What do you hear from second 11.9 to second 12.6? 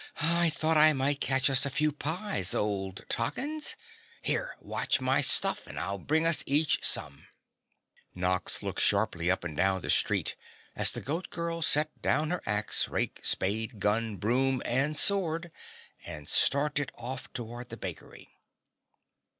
down her